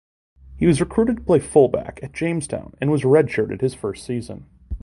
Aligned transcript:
He 0.57 0.65
was 0.65 0.79
recruited 0.81 1.17
to 1.17 1.21
play 1.21 1.37
fullback 1.37 1.99
at 2.01 2.11
Jamestown 2.11 2.73
and 2.81 2.89
redshirted 2.89 3.61
his 3.61 3.75
first 3.75 4.03
season. 4.03 4.47